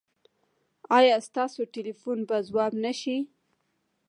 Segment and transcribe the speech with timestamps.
[0.97, 3.17] ایا ستاسو ټیلیفون به ځواب نه شي؟